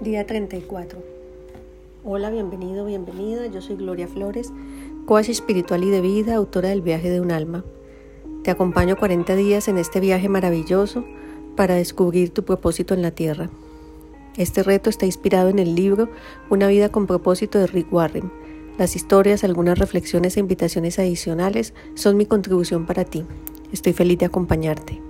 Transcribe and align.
Día 0.00 0.24
34. 0.24 1.02
Hola, 2.04 2.30
bienvenido, 2.30 2.86
bienvenida. 2.86 3.48
Yo 3.48 3.60
soy 3.60 3.74
Gloria 3.74 4.06
Flores, 4.06 4.52
coach 5.06 5.28
espiritual 5.28 5.82
y 5.82 5.90
de 5.90 6.00
vida, 6.00 6.36
autora 6.36 6.68
del 6.68 6.82
viaje 6.82 7.10
de 7.10 7.20
un 7.20 7.32
alma. 7.32 7.64
Te 8.44 8.52
acompaño 8.52 8.96
40 8.96 9.34
días 9.34 9.66
en 9.66 9.76
este 9.76 9.98
viaje 9.98 10.28
maravilloso 10.28 11.04
para 11.56 11.74
descubrir 11.74 12.30
tu 12.30 12.44
propósito 12.44 12.94
en 12.94 13.02
la 13.02 13.10
tierra. 13.10 13.50
Este 14.36 14.62
reto 14.62 14.88
está 14.88 15.04
inspirado 15.04 15.48
en 15.48 15.58
el 15.58 15.74
libro 15.74 16.08
Una 16.48 16.68
vida 16.68 16.90
con 16.90 17.08
propósito 17.08 17.58
de 17.58 17.66
Rick 17.66 17.92
Warren. 17.92 18.30
Las 18.78 18.94
historias, 18.94 19.42
algunas 19.42 19.80
reflexiones 19.80 20.36
e 20.36 20.40
invitaciones 20.40 21.00
adicionales 21.00 21.74
son 21.94 22.16
mi 22.16 22.24
contribución 22.24 22.86
para 22.86 23.04
ti. 23.04 23.24
Estoy 23.72 23.94
feliz 23.94 24.20
de 24.20 24.26
acompañarte. 24.26 25.02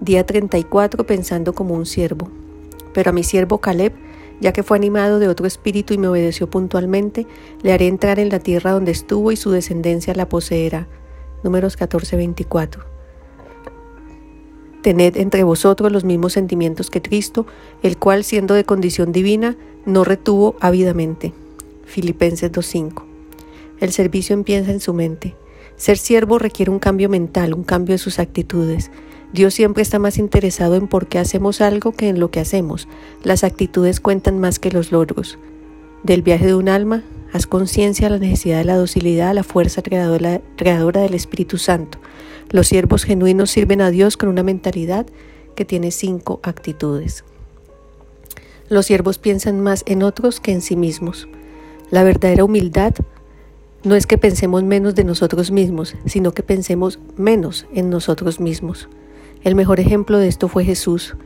Día 0.00 0.24
34 0.24 1.04
pensando 1.04 1.52
como 1.52 1.74
un 1.74 1.84
siervo. 1.84 2.28
Pero 2.94 3.10
a 3.10 3.12
mi 3.12 3.24
siervo 3.24 3.58
Caleb 3.58 3.92
ya 4.40 4.52
que 4.52 4.62
fue 4.62 4.76
animado 4.76 5.18
de 5.18 5.28
otro 5.28 5.46
espíritu 5.46 5.94
y 5.94 5.98
me 5.98 6.08
obedeció 6.08 6.48
puntualmente, 6.48 7.26
le 7.62 7.72
haré 7.72 7.86
entrar 7.86 8.18
en 8.18 8.30
la 8.30 8.38
tierra 8.38 8.72
donde 8.72 8.92
estuvo 8.92 9.32
y 9.32 9.36
su 9.36 9.50
descendencia 9.50 10.14
la 10.14 10.28
poseerá. 10.28 10.86
Números 11.42 11.76
14:24. 11.76 12.84
Tened 14.82 15.16
entre 15.18 15.44
vosotros 15.44 15.92
los 15.92 16.04
mismos 16.04 16.32
sentimientos 16.32 16.90
que 16.90 17.02
Cristo, 17.02 17.46
el 17.82 17.98
cual, 17.98 18.24
siendo 18.24 18.54
de 18.54 18.64
condición 18.64 19.12
divina, 19.12 19.56
no 19.84 20.04
retuvo 20.04 20.56
ávidamente. 20.60 21.34
Filipenses 21.84 22.50
2:5. 22.50 23.04
El 23.78 23.92
servicio 23.92 24.34
empieza 24.34 24.70
en 24.70 24.80
su 24.80 24.94
mente. 24.94 25.34
Ser 25.76 25.98
siervo 25.98 26.38
requiere 26.38 26.70
un 26.70 26.78
cambio 26.78 27.08
mental, 27.08 27.54
un 27.54 27.64
cambio 27.64 27.94
de 27.94 27.98
sus 27.98 28.18
actitudes. 28.18 28.90
Dios 29.32 29.54
siempre 29.54 29.82
está 29.82 30.00
más 30.00 30.18
interesado 30.18 30.74
en 30.74 30.88
por 30.88 31.06
qué 31.06 31.18
hacemos 31.18 31.60
algo 31.60 31.92
que 31.92 32.08
en 32.08 32.18
lo 32.18 32.30
que 32.32 32.40
hacemos. 32.40 32.88
Las 33.22 33.44
actitudes 33.44 34.00
cuentan 34.00 34.40
más 34.40 34.58
que 34.58 34.72
los 34.72 34.90
logros. 34.90 35.38
Del 36.02 36.22
viaje 36.22 36.46
de 36.46 36.54
un 36.56 36.68
alma, 36.68 37.04
haz 37.32 37.46
conciencia 37.46 38.08
de 38.08 38.16
la 38.16 38.18
necesidad 38.18 38.58
de 38.58 38.64
la 38.64 38.76
docilidad, 38.76 39.34
la 39.34 39.44
fuerza 39.44 39.82
creadora, 39.82 40.40
creadora 40.56 41.02
del 41.02 41.14
Espíritu 41.14 41.58
Santo. 41.58 41.98
Los 42.50 42.66
siervos 42.66 43.04
genuinos 43.04 43.50
sirven 43.50 43.80
a 43.80 43.90
Dios 43.90 44.16
con 44.16 44.28
una 44.28 44.42
mentalidad 44.42 45.06
que 45.54 45.64
tiene 45.64 45.92
cinco 45.92 46.40
actitudes. 46.42 47.24
Los 48.68 48.86
siervos 48.86 49.18
piensan 49.18 49.60
más 49.60 49.84
en 49.86 50.02
otros 50.02 50.40
que 50.40 50.50
en 50.52 50.60
sí 50.60 50.74
mismos. 50.74 51.28
La 51.90 52.02
verdadera 52.02 52.44
humildad 52.44 52.94
no 53.84 53.94
es 53.94 54.06
que 54.06 54.18
pensemos 54.18 54.64
menos 54.64 54.96
de 54.96 55.04
nosotros 55.04 55.52
mismos, 55.52 55.94
sino 56.06 56.32
que 56.32 56.42
pensemos 56.42 56.98
menos 57.16 57.66
en 57.72 57.90
nosotros 57.90 58.40
mismos. 58.40 58.88
El 59.42 59.54
mejor 59.54 59.80
ejemplo 59.80 60.18
de 60.18 60.28
esto 60.28 60.48
fue 60.48 60.66
Jesús, 60.66 61.16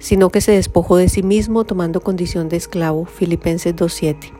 sino 0.00 0.30
que 0.30 0.40
se 0.40 0.50
despojó 0.50 0.96
de 0.96 1.08
sí 1.08 1.22
mismo 1.22 1.62
tomando 1.62 2.00
condición 2.00 2.48
de 2.48 2.56
esclavo, 2.56 3.04
Filipenses 3.04 3.76
2.7. 3.76 4.32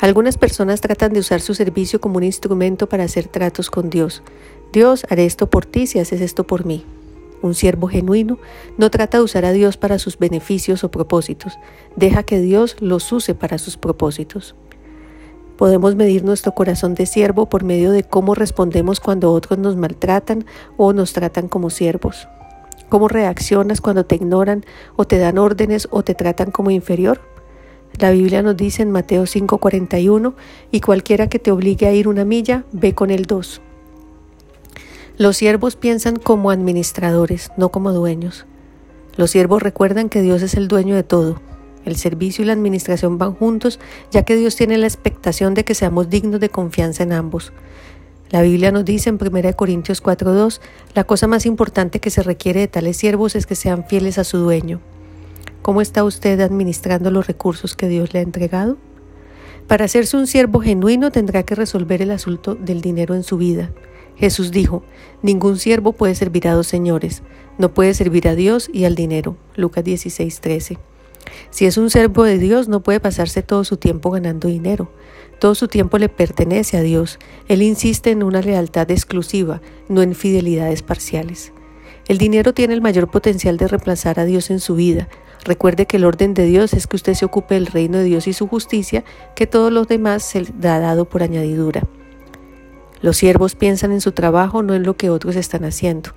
Algunas 0.00 0.38
personas 0.38 0.80
tratan 0.80 1.12
de 1.12 1.18
usar 1.18 1.40
su 1.40 1.54
servicio 1.54 2.00
como 2.00 2.18
un 2.18 2.22
instrumento 2.22 2.88
para 2.88 3.02
hacer 3.02 3.26
tratos 3.26 3.68
con 3.68 3.90
Dios. 3.90 4.22
Dios, 4.72 5.04
haré 5.10 5.24
esto 5.24 5.50
por 5.50 5.66
ti 5.66 5.88
si 5.88 5.98
haces 5.98 6.20
esto 6.20 6.46
por 6.46 6.66
mí. 6.66 6.84
Un 7.42 7.54
siervo 7.54 7.88
genuino 7.88 8.38
no 8.78 8.92
trata 8.92 9.18
de 9.18 9.24
usar 9.24 9.44
a 9.44 9.50
Dios 9.50 9.76
para 9.76 9.98
sus 9.98 10.16
beneficios 10.16 10.84
o 10.84 10.90
propósitos, 10.92 11.58
deja 11.96 12.22
que 12.22 12.38
Dios 12.38 12.76
los 12.78 13.10
use 13.10 13.34
para 13.34 13.58
sus 13.58 13.76
propósitos. 13.76 14.54
Podemos 15.56 15.96
medir 15.96 16.22
nuestro 16.22 16.52
corazón 16.52 16.94
de 16.94 17.06
siervo 17.06 17.48
por 17.48 17.64
medio 17.64 17.90
de 17.90 18.04
cómo 18.04 18.36
respondemos 18.36 19.00
cuando 19.00 19.32
otros 19.32 19.58
nos 19.58 19.74
maltratan 19.74 20.44
o 20.76 20.92
nos 20.92 21.12
tratan 21.12 21.48
como 21.48 21.70
siervos. 21.70 22.28
¿Cómo 22.88 23.08
reaccionas 23.08 23.80
cuando 23.80 24.06
te 24.06 24.14
ignoran 24.16 24.64
o 24.96 25.06
te 25.06 25.18
dan 25.18 25.38
órdenes 25.38 25.88
o 25.90 26.04
te 26.04 26.14
tratan 26.14 26.50
como 26.50 26.70
inferior? 26.70 27.20
La 27.98 28.10
Biblia 28.10 28.42
nos 28.42 28.56
dice 28.56 28.82
en 28.82 28.90
Mateo 28.90 29.24
5:41, 29.24 30.34
y 30.70 30.80
cualquiera 30.80 31.28
que 31.28 31.38
te 31.38 31.50
obligue 31.50 31.86
a 31.86 31.92
ir 31.92 32.08
una 32.08 32.24
milla, 32.24 32.64
ve 32.72 32.94
con 32.94 33.10
el 33.10 33.24
dos. 33.24 33.60
Los 35.18 35.38
siervos 35.38 35.76
piensan 35.76 36.16
como 36.16 36.50
administradores, 36.50 37.50
no 37.56 37.70
como 37.70 37.92
dueños. 37.92 38.44
Los 39.16 39.30
siervos 39.30 39.62
recuerdan 39.62 40.10
que 40.10 40.20
Dios 40.20 40.42
es 40.42 40.54
el 40.54 40.68
dueño 40.68 40.94
de 40.94 41.04
todo. 41.04 41.40
El 41.86 41.96
servicio 41.96 42.42
y 42.42 42.46
la 42.46 42.52
administración 42.52 43.16
van 43.16 43.32
juntos, 43.32 43.80
ya 44.10 44.24
que 44.24 44.36
Dios 44.36 44.56
tiene 44.56 44.76
la 44.76 44.86
expectación 44.86 45.54
de 45.54 45.64
que 45.64 45.74
seamos 45.74 46.10
dignos 46.10 46.40
de 46.40 46.50
confianza 46.50 47.02
en 47.02 47.12
ambos. 47.12 47.52
La 48.30 48.42
Biblia 48.42 48.72
nos 48.72 48.84
dice 48.84 49.08
en 49.08 49.18
1 49.20 49.54
Corintios 49.54 50.02
4:2, 50.02 50.60
la 50.94 51.04
cosa 51.04 51.28
más 51.28 51.46
importante 51.46 52.00
que 52.00 52.10
se 52.10 52.24
requiere 52.24 52.60
de 52.60 52.68
tales 52.68 52.96
siervos 52.96 53.36
es 53.36 53.46
que 53.46 53.54
sean 53.54 53.86
fieles 53.86 54.18
a 54.18 54.24
su 54.24 54.38
dueño. 54.38 54.80
¿Cómo 55.62 55.80
está 55.80 56.02
usted 56.02 56.40
administrando 56.40 57.10
los 57.10 57.28
recursos 57.28 57.76
que 57.76 57.88
Dios 57.88 58.12
le 58.12 58.18
ha 58.18 58.22
entregado? 58.22 58.78
Para 59.68 59.84
hacerse 59.84 60.16
un 60.16 60.26
siervo 60.26 60.60
genuino 60.60 61.10
tendrá 61.12 61.44
que 61.44 61.54
resolver 61.54 62.02
el 62.02 62.10
asunto 62.10 62.56
del 62.56 62.80
dinero 62.80 63.14
en 63.14 63.22
su 63.22 63.36
vida. 63.36 63.70
Jesús 64.16 64.50
dijo, 64.50 64.82
ningún 65.22 65.58
siervo 65.58 65.92
puede 65.92 66.14
servir 66.14 66.48
a 66.48 66.54
dos 66.54 66.66
señores, 66.66 67.22
no 67.58 67.74
puede 67.74 67.94
servir 67.94 68.26
a 68.26 68.34
Dios 68.34 68.68
y 68.72 68.84
al 68.84 68.96
dinero. 68.96 69.36
Lucas 69.54 69.84
16:13. 69.84 70.78
Si 71.50 71.66
es 71.66 71.76
un 71.76 71.90
siervo 71.90 72.24
de 72.24 72.38
Dios, 72.38 72.68
no 72.68 72.80
puede 72.80 73.00
pasarse 73.00 73.42
todo 73.42 73.64
su 73.64 73.76
tiempo 73.76 74.10
ganando 74.10 74.48
dinero. 74.48 74.90
Todo 75.38 75.54
su 75.54 75.68
tiempo 75.68 75.98
le 75.98 76.08
pertenece 76.08 76.76
a 76.76 76.82
Dios. 76.82 77.18
Él 77.48 77.62
insiste 77.62 78.10
en 78.10 78.22
una 78.22 78.40
lealtad 78.40 78.90
exclusiva, 78.90 79.60
no 79.88 80.02
en 80.02 80.14
fidelidades 80.14 80.82
parciales. 80.82 81.52
El 82.08 82.18
dinero 82.18 82.54
tiene 82.54 82.74
el 82.74 82.80
mayor 82.80 83.10
potencial 83.10 83.56
de 83.56 83.68
reemplazar 83.68 84.18
a 84.20 84.24
Dios 84.24 84.50
en 84.50 84.60
su 84.60 84.76
vida. 84.76 85.08
Recuerde 85.44 85.86
que 85.86 85.98
el 85.98 86.04
orden 86.04 86.34
de 86.34 86.46
Dios 86.46 86.72
es 86.72 86.86
que 86.86 86.96
usted 86.96 87.14
se 87.14 87.24
ocupe 87.24 87.54
del 87.54 87.66
reino 87.66 87.98
de 87.98 88.04
Dios 88.04 88.26
y 88.26 88.32
su 88.32 88.48
justicia, 88.48 89.04
que 89.34 89.46
todos 89.46 89.72
los 89.72 89.88
demás 89.88 90.22
se 90.22 90.40
le 90.42 90.68
ha 90.68 90.78
dado 90.78 91.04
por 91.04 91.22
añadidura. 91.22 91.82
Los 93.02 93.18
siervos 93.18 93.54
piensan 93.54 93.92
en 93.92 94.00
su 94.00 94.12
trabajo, 94.12 94.62
no 94.62 94.74
en 94.74 94.84
lo 94.84 94.96
que 94.96 95.10
otros 95.10 95.36
están 95.36 95.64
haciendo. 95.64 96.10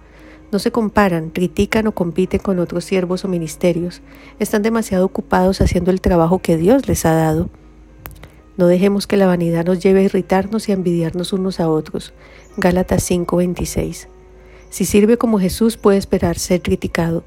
No 0.52 0.60
se 0.60 0.72
comparan, 0.72 1.30
critican 1.30 1.86
o 1.88 1.92
compiten 1.92 2.40
con 2.40 2.58
otros 2.60 2.86
siervos 2.86 3.26
o 3.26 3.28
ministerios. 3.28 4.02
Están 4.40 4.64
demasiado 4.64 5.06
ocupados 5.06 5.62
haciendo 5.62 5.92
el 5.92 6.02
trabajo 6.02 6.40
que 6.40 6.58
Dios 6.58 6.88
les 6.88 7.06
ha 7.06 7.14
dado. 7.14 7.50
No 8.60 8.68
dejemos 8.68 9.08
que 9.08 9.16
la 9.16 9.26
vanidad 9.26 9.64
nos 9.64 9.80
lleve 9.80 10.02
a 10.02 10.04
irritarnos 10.04 10.68
y 10.68 10.74
a 10.74 10.76
envidiarnos 10.76 11.32
unos 11.32 11.62
a 11.62 11.70
otros. 11.70 12.12
Gálatas 12.58 13.10
5:26. 13.10 14.10
Si 14.70 14.84
sirve 14.84 15.16
como 15.18 15.40
Jesús 15.40 15.78
puede 15.78 15.98
esperar 15.98 16.38
ser 16.38 16.62
criticado. 16.62 17.24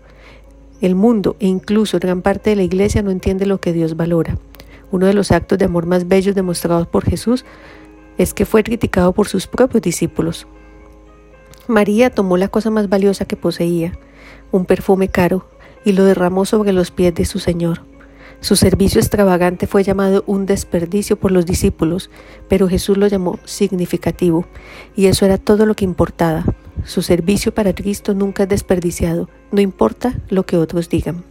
El 0.82 0.94
mundo 0.94 1.37
e 1.41 1.47
incluso 1.47 1.98
gran 1.98 2.20
parte 2.20 2.50
de 2.50 2.56
la 2.56 2.65
iglesia 2.65 3.03
no 3.03 3.10
entiende 3.10 3.47
lo 3.47 3.62
que 3.62 3.72
Dios 3.72 3.97
valora. 3.97 4.37
Uno 4.91 5.06
de 5.06 5.15
los 5.15 5.32
actos 5.32 5.56
de 5.56 5.65
amor 5.65 5.87
más 5.87 6.06
bellos 6.06 6.34
demostrados 6.34 6.87
por 6.87 7.06
Jesús 7.06 7.47
es 8.19 8.34
que 8.34 8.44
fue 8.44 8.62
criticado 8.62 9.14
por 9.14 9.26
sus 9.26 9.47
propios 9.47 9.82
discípulos. 9.82 10.47
María 11.66 12.10
tomó 12.10 12.37
la 12.37 12.49
cosa 12.49 12.69
más 12.69 12.91
valiosa 12.91 13.25
que 13.25 13.38
poseía, 13.38 13.99
un 14.50 14.66
perfume 14.66 15.09
caro, 15.09 15.47
y 15.82 15.93
lo 15.93 16.04
derramó 16.04 16.44
sobre 16.44 16.75
los 16.75 16.91
pies 16.91 17.14
de 17.14 17.25
su 17.25 17.38
Señor. 17.38 17.91
Su 18.42 18.56
servicio 18.56 19.00
extravagante 19.00 19.69
fue 19.69 19.84
llamado 19.84 20.25
un 20.26 20.47
desperdicio 20.47 21.16
por 21.16 21.30
los 21.30 21.47
discípulos, 21.47 22.10
pero 22.48 22.69
Jesús 22.69 22.97
lo 22.97 23.06
llamó 23.06 23.38
significativo, 23.44 24.47
y 24.97 25.06
eso 25.06 25.25
era 25.25 25.38
todo 25.38 25.64
lo 25.64 25.76
que 25.76 25.84
importaba. 25.84 26.44
Su 26.84 27.02
servicio 27.02 27.54
para 27.54 27.72
Cristo 27.72 28.14
nunca 28.14 28.42
es 28.42 28.48
desperdiciado, 28.48 29.28
no 29.52 29.60
importa 29.60 30.19
lo 30.28 30.44
que 30.44 30.56
otros 30.56 30.88
digan. 30.88 31.22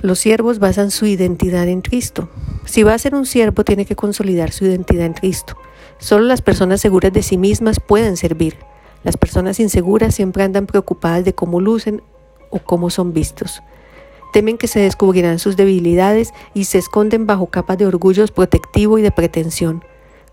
Los 0.00 0.18
siervos 0.18 0.60
basan 0.60 0.90
su 0.90 1.04
identidad 1.04 1.68
en 1.68 1.82
Cristo. 1.82 2.30
Si 2.64 2.82
va 2.82 2.94
a 2.94 2.98
ser 2.98 3.14
un 3.14 3.26
siervo, 3.26 3.64
tiene 3.64 3.84
que 3.84 3.96
consolidar 3.96 4.50
su 4.50 4.64
identidad 4.64 5.04
en 5.04 5.12
Cristo. 5.12 5.58
Solo 5.98 6.24
las 6.24 6.40
personas 6.40 6.80
seguras 6.80 7.12
de 7.12 7.22
sí 7.22 7.36
mismas 7.36 7.80
pueden 7.80 8.16
servir. 8.16 8.56
Las 9.02 9.18
personas 9.18 9.60
inseguras 9.60 10.14
siempre 10.14 10.42
andan 10.42 10.64
preocupadas 10.64 11.22
de 11.22 11.34
cómo 11.34 11.60
lucen 11.60 12.02
o 12.48 12.60
cómo 12.60 12.88
son 12.88 13.12
vistos. 13.12 13.60
Temen 14.34 14.58
que 14.58 14.66
se 14.66 14.80
descubrirán 14.80 15.38
sus 15.38 15.56
debilidades 15.56 16.34
y 16.54 16.64
se 16.64 16.78
esconden 16.78 17.24
bajo 17.24 17.46
capas 17.46 17.78
de 17.78 17.86
orgullo 17.86 18.26
protectivo 18.26 18.98
y 18.98 19.02
de 19.02 19.12
pretensión. 19.12 19.84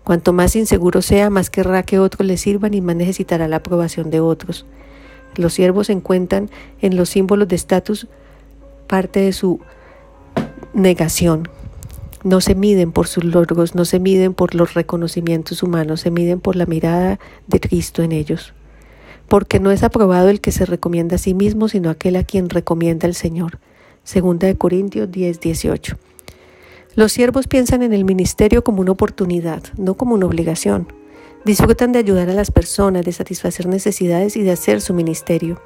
Cuanto 0.02 0.32
más 0.32 0.56
inseguro 0.56 1.02
sea, 1.02 1.30
más 1.30 1.50
querrá 1.50 1.84
que 1.84 2.00
otros 2.00 2.26
le 2.26 2.36
sirvan 2.36 2.74
y 2.74 2.80
más 2.80 2.96
necesitará 2.96 3.46
la 3.46 3.58
aprobación 3.58 4.10
de 4.10 4.18
otros. 4.18 4.66
Los 5.36 5.54
siervos 5.54 5.88
encuentran 5.88 6.50
en 6.80 6.96
los 6.96 7.10
símbolos 7.10 7.46
de 7.46 7.54
estatus 7.54 8.08
parte 8.88 9.20
de 9.20 9.32
su 9.32 9.60
negación. 10.74 11.48
No 12.24 12.40
se 12.40 12.56
miden 12.56 12.90
por 12.90 13.06
sus 13.06 13.22
logros, 13.22 13.76
no 13.76 13.84
se 13.84 14.00
miden 14.00 14.34
por 14.34 14.56
los 14.56 14.74
reconocimientos 14.74 15.62
humanos, 15.62 16.00
se 16.00 16.10
miden 16.10 16.40
por 16.40 16.56
la 16.56 16.66
mirada 16.66 17.20
de 17.46 17.60
Cristo 17.60 18.02
en 18.02 18.10
ellos. 18.10 18.52
Porque 19.28 19.60
no 19.60 19.70
es 19.70 19.84
aprobado 19.84 20.28
el 20.28 20.40
que 20.40 20.50
se 20.50 20.66
recomienda 20.66 21.14
a 21.14 21.18
sí 21.18 21.34
mismo, 21.34 21.68
sino 21.68 21.88
aquel 21.88 22.16
a 22.16 22.24
quien 22.24 22.50
recomienda 22.50 23.06
el 23.06 23.14
Señor. 23.14 23.60
Segunda 24.04 24.48
de 24.48 24.56
Corintios 24.56 25.10
10, 25.12 25.38
18. 25.38 25.96
Los 26.96 27.12
siervos 27.12 27.46
piensan 27.46 27.82
en 27.82 27.92
el 27.92 28.04
ministerio 28.04 28.64
como 28.64 28.80
una 28.80 28.90
oportunidad, 28.90 29.62
no 29.76 29.94
como 29.94 30.14
una 30.14 30.26
obligación. 30.26 30.92
Disfrutan 31.44 31.92
de 31.92 32.00
ayudar 32.00 32.28
a 32.28 32.34
las 32.34 32.50
personas, 32.50 33.04
de 33.04 33.12
satisfacer 33.12 33.66
necesidades 33.66 34.36
y 34.36 34.42
de 34.42 34.50
hacer 34.50 34.80
su 34.80 34.92
ministerio. 34.92 35.60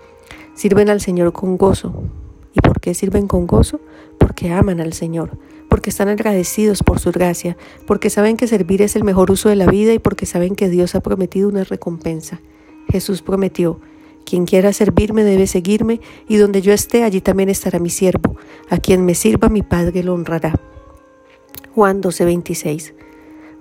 Sirven 0.55 0.91
al 0.91 1.00
Señor 1.00 1.33
con 1.33 1.56
gozo. 1.56 2.05
¿Y 2.53 2.61
por 2.61 2.79
qué 2.79 2.93
sirven 2.93 3.27
con 3.27 3.47
gozo? 3.47 3.81
Porque 4.19 4.53
aman 4.53 4.81
al 4.81 4.93
Señor, 4.93 5.39
porque 5.71 5.89
están 5.89 6.09
agradecidos 6.09 6.82
por 6.82 6.99
su 7.00 7.12
gracia, 7.12 7.56
porque 7.87 8.11
saben 8.11 8.37
que 8.37 8.47
servir 8.47 8.82
es 8.82 8.97
el 8.97 9.05
mejor 9.05 9.31
uso 9.31 9.49
de 9.49 9.56
la 9.56 9.67
vida 9.67 9.94
y 9.94 9.99
porque 9.99 10.27
saben 10.27 10.55
que 10.55 10.69
Dios 10.69 10.94
ha 10.94 11.00
prometido 11.00 11.49
una 11.49 11.65
recompensa. 11.65 12.41
Jesús 12.89 13.23
prometió, 13.23 13.81
quien 14.26 14.44
quiera 14.44 14.75
servirme 14.75 15.25
debe 15.25 15.46
seguirme, 15.46 16.00
y 16.28 16.37
donde 16.37 16.61
yo 16.61 16.75
esté, 16.75 17.05
allí 17.05 17.23
también 17.23 17.49
estará 17.49 17.78
mi 17.78 17.88
siervo. 17.88 18.37
A 18.69 18.76
quien 18.76 19.06
me 19.06 19.14
sirva 19.14 19.49
mi 19.49 19.62
Padre 19.62 20.02
lo 20.02 20.12
honrará. 20.12 20.55
Juan 21.75 22.02
12:26 22.02 22.93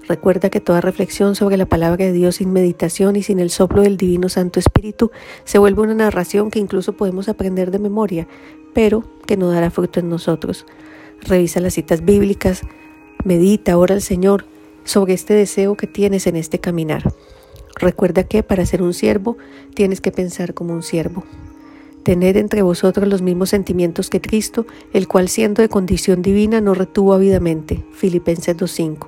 Recuerda 0.08 0.50
que 0.50 0.60
toda 0.60 0.82
reflexión 0.82 1.36
sobre 1.36 1.58
la 1.58 1.66
palabra 1.66 2.06
de 2.06 2.12
Dios 2.12 2.36
sin 2.36 2.54
meditación 2.54 3.16
y 3.16 3.24
sin 3.24 3.40
el 3.40 3.50
soplo 3.50 3.82
del 3.82 3.98
Divino 3.98 4.30
Santo 4.30 4.60
Espíritu 4.60 5.12
se 5.46 5.58
vuelve 5.58 5.82
una 5.82 5.96
narración 5.96 6.52
que 6.52 6.60
incluso 6.60 6.94
podemos 6.94 7.28
aprender 7.28 7.72
de 7.72 7.80
memoria, 7.80 8.28
pero 8.74 9.04
que 9.26 9.36
no 9.36 9.50
dará 9.50 9.72
fruto 9.72 10.00
en 10.00 10.10
nosotros. 10.10 10.66
Revisa 11.22 11.60
las 11.60 11.74
citas 11.74 12.06
bíblicas, 12.06 12.62
medita, 13.24 13.78
ora 13.78 13.96
al 13.96 14.02
Señor 14.02 14.46
sobre 14.84 15.14
este 15.14 15.34
deseo 15.34 15.76
que 15.76 15.88
tienes 15.88 16.28
en 16.28 16.36
este 16.36 16.60
caminar. 16.60 17.12
Recuerda 17.76 18.24
que 18.24 18.44
para 18.44 18.66
ser 18.66 18.82
un 18.82 18.94
siervo 18.94 19.38
tienes 19.74 20.02
que 20.02 20.12
pensar 20.12 20.54
como 20.54 20.74
un 20.74 20.84
siervo. 20.84 21.24
Tened 22.04 22.38
entre 22.38 22.62
vosotros 22.62 23.08
los 23.08 23.22
mismos 23.22 23.50
sentimientos 23.50 24.10
que 24.10 24.22
Cristo, 24.22 24.66
el 24.94 25.08
cual 25.08 25.28
siendo 25.28 25.62
de 25.62 25.70
condición 25.70 26.22
divina 26.22 26.62
no 26.62 26.74
retuvo 26.76 27.14
ávidamente. 27.14 27.84
Filipenses 27.92 28.56
2.5. 28.56 29.08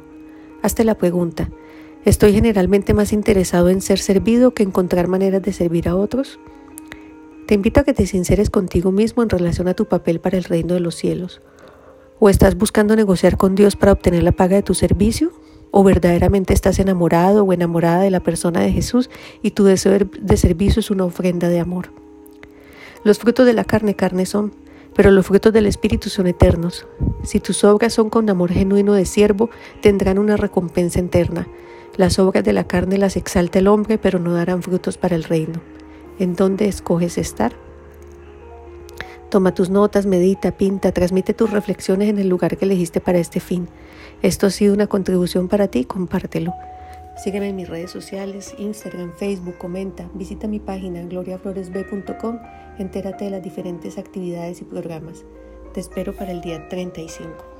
Hazte 0.63 0.83
la 0.83 0.95
pregunta, 0.95 1.49
¿estoy 2.05 2.33
generalmente 2.33 2.95
más 2.95 3.13
interesado 3.13 3.69
en 3.69 3.81
ser 3.81 3.99
servido 3.99 4.55
que 4.55 4.63
encontrar 4.63 5.07
maneras 5.07 5.43
de 5.43 5.53
servir 5.53 5.87
a 5.87 5.95
otros? 5.95 6.39
Te 7.45 7.53
invito 7.53 7.79
a 7.79 7.83
que 7.83 7.93
te 7.93 8.07
sinceres 8.07 8.49
contigo 8.49 8.91
mismo 8.91 9.23
en 9.23 9.29
relación 9.29 9.67
a 9.67 9.73
tu 9.73 9.85
papel 9.85 10.19
para 10.19 10.37
el 10.37 10.43
reino 10.43 10.73
de 10.73 10.81
los 10.81 10.95
cielos. 10.95 11.41
¿O 12.19 12.29
estás 12.29 12.57
buscando 12.57 12.95
negociar 12.95 13.37
con 13.37 13.53
Dios 13.55 13.75
para 13.75 13.91
obtener 13.91 14.23
la 14.23 14.31
paga 14.31 14.55
de 14.55 14.63
tu 14.63 14.73
servicio? 14.73 15.31
¿O 15.71 15.83
verdaderamente 15.83 16.53
estás 16.53 16.79
enamorado 16.79 17.43
o 17.43 17.53
enamorada 17.53 18.01
de 18.01 18.11
la 18.11 18.21
persona 18.21 18.61
de 18.61 18.71
Jesús 18.71 19.09
y 19.41 19.51
tu 19.51 19.65
deseo 19.65 19.97
de 19.97 20.37
servicio 20.37 20.79
es 20.79 20.89
una 20.91 21.05
ofrenda 21.05 21.49
de 21.49 21.59
amor? 21.59 21.91
Los 23.03 23.19
frutos 23.19 23.45
de 23.45 23.53
la 23.53 23.63
carne 23.63 23.95
carne 23.95 24.25
son, 24.25 24.53
pero 24.95 25.11
los 25.11 25.27
frutos 25.27 25.53
del 25.53 25.67
Espíritu 25.67 26.09
son 26.09 26.27
eternos. 26.27 26.87
Si 27.23 27.39
tus 27.39 27.63
obras 27.63 27.93
son 27.93 28.09
con 28.09 28.29
amor 28.29 28.51
genuino 28.51 28.93
de 28.93 29.05
siervo, 29.05 29.49
tendrán 29.81 30.17
una 30.17 30.37
recompensa 30.37 30.99
eterna. 30.99 31.47
Las 31.95 32.19
obras 32.19 32.43
de 32.43 32.53
la 32.53 32.65
carne 32.65 32.97
las 32.97 33.15
exalta 33.15 33.59
el 33.59 33.67
hombre, 33.67 33.97
pero 33.97 34.19
no 34.19 34.33
darán 34.33 34.63
frutos 34.63 34.97
para 34.97 35.15
el 35.15 35.23
reino. 35.23 35.61
¿En 36.19 36.35
dónde 36.35 36.67
escoges 36.67 37.17
estar? 37.17 37.53
Toma 39.29 39.53
tus 39.53 39.69
notas, 39.69 40.05
medita, 40.05 40.51
pinta, 40.57 40.91
transmite 40.91 41.33
tus 41.33 41.51
reflexiones 41.51 42.09
en 42.09 42.17
el 42.17 42.29
lugar 42.29 42.57
que 42.57 42.65
elegiste 42.65 43.01
para 43.01 43.19
este 43.19 43.39
fin. 43.39 43.67
Esto 44.21 44.47
ha 44.47 44.49
sido 44.49 44.73
una 44.73 44.87
contribución 44.87 45.47
para 45.47 45.67
ti, 45.67 45.85
compártelo. 45.85 46.53
Sígueme 47.23 47.49
en 47.49 47.55
mis 47.55 47.69
redes 47.69 47.91
sociales, 47.91 48.53
Instagram, 48.57 49.11
Facebook, 49.13 49.57
comenta, 49.57 50.09
visita 50.13 50.47
mi 50.47 50.59
página 50.59 51.01
gloriafloresb.com, 51.03 52.39
entérate 52.77 53.25
de 53.25 53.31
las 53.31 53.43
diferentes 53.43 53.97
actividades 53.97 54.61
y 54.61 54.65
programas. 54.65 55.25
Te 55.73 55.79
espero 55.79 56.13
para 56.13 56.31
el 56.31 56.41
día 56.41 56.67
35. 56.69 57.56